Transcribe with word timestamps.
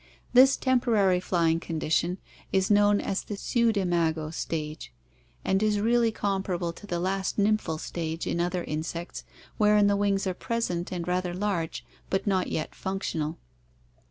This 0.33 0.57
temporary 0.57 1.19
flying 1.19 1.59
condition 1.59 2.17
is 2.51 2.71
known 2.71 2.99
as 2.99 3.21
the 3.23 3.35
pseudimago 3.35 4.33
stage, 4.33 4.91
and 5.45 5.61
is 5.61 5.79
really 5.79 6.11
comparable 6.11 6.73
to 6.73 6.87
the 6.87 6.99
last 6.99 7.37
nymphal 7.37 7.77
stage 7.79 8.25
in 8.25 8.41
other 8.41 8.63
insects 8.63 9.23
wherein 9.59 9.85
the 9.85 9.95
wings 9.95 10.25
are 10.25 10.33
present 10.33 10.91
and 10.91 11.07
rather 11.07 11.35
large 11.35 11.85
but 12.09 12.25
not 12.25 12.47
yet 12.47 12.73
functional. 12.73 13.37